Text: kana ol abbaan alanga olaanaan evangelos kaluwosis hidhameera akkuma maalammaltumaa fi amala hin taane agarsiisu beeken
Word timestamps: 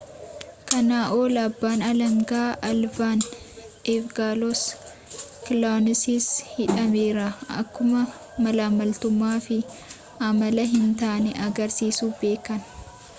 kana 0.69 0.99
ol 1.19 1.33
abbaan 1.47 1.81
alanga 1.91 2.43
olaanaan 2.69 3.21
evangelos 3.95 4.61
kaluwosis 5.45 6.27
hidhameera 6.53 7.27
akkuma 7.61 8.01
maalammaltumaa 8.45 9.37
fi 9.49 9.57
amala 10.31 10.69
hin 10.75 10.89
taane 11.03 11.39
agarsiisu 11.49 12.13
beeken 12.23 12.61